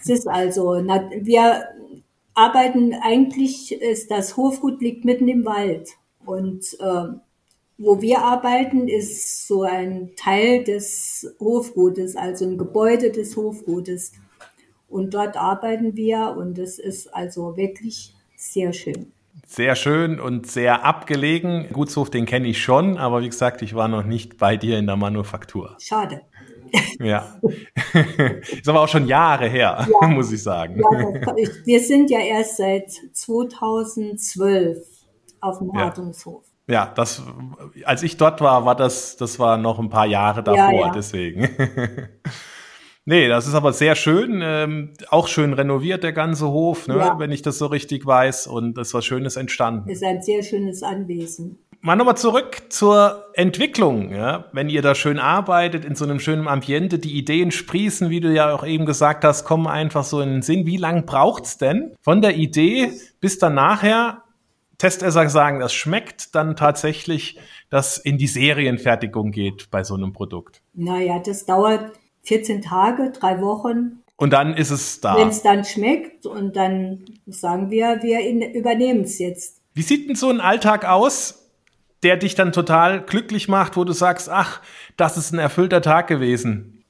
es 0.00 0.08
ist 0.08 0.26
also, 0.26 0.80
na, 0.80 1.08
wir 1.20 1.62
arbeiten 2.34 2.94
eigentlich 2.94 3.72
ist 3.72 4.10
das 4.10 4.36
Hofgut 4.36 4.80
liegt 4.80 5.04
mitten 5.04 5.28
im 5.28 5.44
Wald 5.44 5.90
und 6.24 6.64
äh, 6.80 7.08
wo 7.84 8.00
wir 8.00 8.20
arbeiten, 8.20 8.86
ist 8.86 9.48
so 9.48 9.62
ein 9.62 10.10
Teil 10.16 10.62
des 10.62 11.34
Hofgutes, 11.40 12.14
also 12.14 12.44
ein 12.44 12.56
Gebäude 12.56 13.10
des 13.10 13.36
Hofgutes. 13.36 14.12
Und 14.88 15.14
dort 15.14 15.36
arbeiten 15.36 15.96
wir 15.96 16.36
und 16.36 16.58
es 16.58 16.78
ist 16.78 17.12
also 17.12 17.56
wirklich 17.56 18.14
sehr 18.36 18.72
schön. 18.72 19.10
Sehr 19.46 19.74
schön 19.74 20.20
und 20.20 20.46
sehr 20.46 20.84
abgelegen. 20.84 21.68
Gutshof, 21.72 22.08
den 22.08 22.24
kenne 22.24 22.46
ich 22.48 22.62
schon, 22.62 22.98
aber 22.98 23.20
wie 23.22 23.28
gesagt, 23.28 23.62
ich 23.62 23.74
war 23.74 23.88
noch 23.88 24.04
nicht 24.04 24.38
bei 24.38 24.56
dir 24.56 24.78
in 24.78 24.86
der 24.86 24.96
Manufaktur. 24.96 25.76
Schade. 25.80 26.22
Ja. 26.98 27.40
Ist 28.50 28.68
aber 28.68 28.80
auch 28.80 28.88
schon 28.88 29.06
Jahre 29.06 29.48
her, 29.48 29.86
ja. 30.00 30.06
muss 30.08 30.32
ich 30.32 30.42
sagen. 30.42 30.80
Ja, 30.80 31.34
wir 31.64 31.80
sind 31.80 32.10
ja 32.10 32.20
erst 32.20 32.56
seit 32.56 32.90
2012 33.12 34.78
auf 35.40 35.58
dem 35.58 35.72
Hartungshof. 35.74 36.44
Ja, 36.68 36.92
das, 36.94 37.22
als 37.84 38.02
ich 38.02 38.16
dort 38.16 38.40
war, 38.40 38.64
war 38.64 38.76
das, 38.76 39.16
das 39.16 39.38
war 39.38 39.58
noch 39.58 39.78
ein 39.78 39.90
paar 39.90 40.06
Jahre 40.06 40.42
davor, 40.42 40.72
ja, 40.72 40.90
deswegen. 40.90 41.48
nee, 43.04 43.28
das 43.28 43.48
ist 43.48 43.54
aber 43.54 43.72
sehr 43.72 43.96
schön, 43.96 44.40
ähm, 44.42 44.94
auch 45.08 45.26
schön 45.26 45.52
renoviert, 45.52 46.04
der 46.04 46.12
ganze 46.12 46.48
Hof, 46.48 46.86
ne, 46.86 47.14
wenn 47.18 47.32
ich 47.32 47.42
das 47.42 47.58
so 47.58 47.66
richtig 47.66 48.06
weiß, 48.06 48.46
und 48.46 48.78
es 48.78 48.94
was 48.94 49.04
Schönes 49.04 49.36
entstanden. 49.36 49.90
Ist 49.90 50.04
ein 50.04 50.22
sehr 50.22 50.42
schönes 50.44 50.84
Anwesen 50.84 51.58
mal 51.82 51.96
nochmal 51.96 52.16
zurück 52.16 52.62
zur 52.70 53.26
Entwicklung. 53.34 54.14
Ja? 54.14 54.46
Wenn 54.52 54.70
ihr 54.70 54.80
da 54.80 54.94
schön 54.94 55.18
arbeitet, 55.18 55.84
in 55.84 55.94
so 55.94 56.04
einem 56.04 56.20
schönen 56.20 56.48
Ambiente, 56.48 56.98
die 56.98 57.18
Ideen 57.18 57.50
sprießen, 57.50 58.08
wie 58.08 58.20
du 58.20 58.32
ja 58.32 58.54
auch 58.54 58.64
eben 58.64 58.86
gesagt 58.86 59.24
hast, 59.24 59.44
kommen 59.44 59.66
einfach 59.66 60.04
so 60.04 60.20
in 60.20 60.30
den 60.30 60.42
Sinn. 60.42 60.64
Wie 60.64 60.78
lang 60.78 61.04
braucht's 61.04 61.58
denn 61.58 61.94
von 62.00 62.22
der 62.22 62.36
Idee 62.36 62.92
bis 63.20 63.38
dann 63.38 63.54
nachher 63.54 64.22
Testesser 64.78 65.28
sagen, 65.28 65.60
das 65.60 65.72
schmeckt, 65.72 66.34
dann 66.34 66.56
tatsächlich, 66.56 67.38
dass 67.70 67.98
in 67.98 68.18
die 68.18 68.26
Serienfertigung 68.26 69.30
geht 69.30 69.70
bei 69.70 69.84
so 69.84 69.94
einem 69.94 70.12
Produkt? 70.12 70.62
Naja, 70.74 71.20
das 71.20 71.44
dauert 71.44 71.92
14 72.22 72.62
Tage, 72.62 73.10
drei 73.10 73.40
Wochen. 73.40 74.02
Und 74.16 74.32
dann 74.32 74.54
ist 74.54 74.70
es 74.70 75.00
da. 75.00 75.16
Wenn 75.16 75.28
es 75.28 75.42
dann 75.42 75.64
schmeckt 75.64 76.26
und 76.26 76.56
dann 76.56 77.04
sagen 77.26 77.70
wir, 77.70 78.02
wir 78.02 78.54
übernehmen 78.54 79.02
es 79.02 79.18
jetzt. 79.18 79.60
Wie 79.74 79.82
sieht 79.82 80.08
denn 80.08 80.16
so 80.16 80.28
ein 80.30 80.40
Alltag 80.40 80.84
aus? 80.84 81.41
Der 82.02 82.16
dich 82.16 82.34
dann 82.34 82.52
total 82.52 83.02
glücklich 83.04 83.48
macht, 83.48 83.76
wo 83.76 83.84
du 83.84 83.92
sagst, 83.92 84.28
ach, 84.28 84.60
das 84.96 85.16
ist 85.16 85.32
ein 85.32 85.38
erfüllter 85.38 85.82
Tag 85.82 86.08
gewesen? 86.08 86.84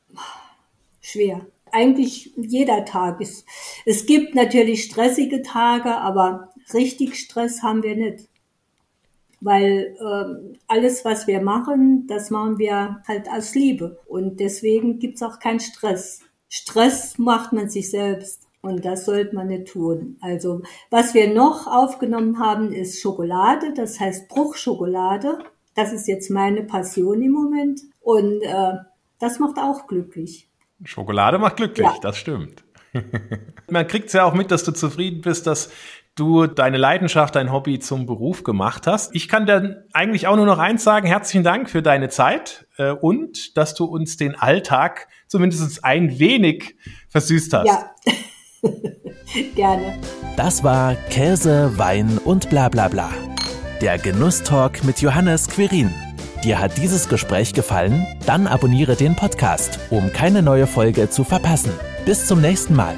Schwer. 1.01 1.47
Eigentlich 1.71 2.33
jeder 2.37 2.85
Tag 2.85 3.21
ist. 3.21 3.47
Es 3.87 4.07
gibt 4.07 4.35
natürlich 4.35 4.85
stressige 4.85 5.43
Tage, 5.43 5.97
aber 5.97 6.51
richtig 6.73 7.17
Stress 7.17 7.63
haben 7.63 7.83
wir 7.83 7.97
nicht. 7.97 8.29
Weil 9.41 9.97
äh, 9.99 10.57
alles, 10.69 11.05
was 11.05 11.27
wir 11.27 11.41
machen, 11.41 12.07
das 12.07 12.31
machen 12.31 12.59
wir 12.59 13.03
halt 13.09 13.29
aus 13.29 13.55
Liebe. 13.55 13.99
Und 14.07 14.39
deswegen 14.39 14.99
gibt's 14.99 15.23
auch 15.23 15.41
keinen 15.41 15.61
Stress. 15.61 16.21
Stress 16.49 17.19
macht 17.19 17.53
man 17.53 17.69
sich 17.69 17.91
selbst. 17.91 18.47
Und 18.63 18.85
das 18.85 19.05
sollte 19.05 19.35
man 19.35 19.49
nicht 19.49 19.73
tun. 19.73 20.17
Also 20.21 20.63
was 20.89 21.15
wir 21.15 21.35
noch 21.35 21.67
aufgenommen 21.67 22.39
haben, 22.39 22.73
ist 22.73 23.03
Schokolade, 23.03 23.75
das 23.75 23.99
heißt 23.99 24.29
Bruchschokolade. 24.29 25.41
Das 25.75 25.93
ist 25.93 26.07
jetzt 26.07 26.31
meine 26.31 26.63
Passion 26.63 27.21
im 27.23 27.33
Moment. 27.33 27.81
Und 28.01 28.41
äh, 28.43 28.75
das 29.19 29.41
macht 29.41 29.59
auch 29.59 29.89
glücklich. 29.89 30.49
Schokolade 30.85 31.39
macht 31.39 31.57
glücklich, 31.57 31.87
ja. 31.87 31.99
das 32.01 32.17
stimmt. 32.17 32.63
Man 33.71 33.87
kriegt 33.87 34.07
es 34.07 34.13
ja 34.13 34.25
auch 34.25 34.35
mit, 34.35 34.51
dass 34.51 34.65
du 34.65 34.73
zufrieden 34.73 35.23
bist, 35.23 35.47
dass 35.47 35.71
du 36.15 36.47
deine 36.47 36.77
Leidenschaft, 36.77 37.35
dein 37.35 37.53
Hobby 37.53 37.79
zum 37.79 38.07
Beruf 38.07 38.45
gemacht 38.45 38.87
hast. 38.87 39.15
Ich 39.15 39.29
kann 39.29 39.47
dann 39.47 39.83
eigentlich 39.93 40.27
auch 40.29 40.37
nur 40.37 40.47
noch 40.47 40.59
eins 40.59 40.85
sagen. 40.85 41.07
Herzlichen 41.07 41.43
Dank 41.43 41.71
für 41.71 41.83
deine 41.83 42.11
Zeit 42.11 42.67
äh, 42.77 42.91
und 42.91 43.57
dass 43.57 43.75
du 43.75 43.87
uns 43.87 44.19
den 44.19 44.35
Alltag 44.35 45.09
zumindest 45.27 45.85
ein 45.85 46.19
wenig 46.19 46.77
versüßt 47.09 47.55
hast. 47.55 47.67
Ja, 47.67 47.91
gerne. 49.55 49.99
Das 50.37 50.65
war 50.65 50.95
Käse, 51.11 51.73
Wein 51.77 52.19
und 52.25 52.51
bla 52.51 52.69
bla 52.69 52.89
bla. 52.89 53.11
Der 53.81 53.99
Genusstalk 53.99 54.85
mit 54.85 55.01
Johannes 55.01 55.49
Quirin. 55.49 55.93
Dir 56.45 56.59
hat 56.59 56.77
dieses 56.79 57.09
Gespräch 57.09 57.53
gefallen? 57.53 58.07
Dann 58.27 58.47
abonniere 58.47 58.97
den 58.97 59.15
Podcast, 59.15 59.79
um 59.91 60.13
keine 60.13 60.43
neue 60.43 60.67
Folge 60.67 61.09
zu 61.09 61.25
verpassen. 61.25 61.73
Bis 62.05 62.27
zum 62.27 62.41
nächsten 62.41 62.75
Mal. 62.75 62.95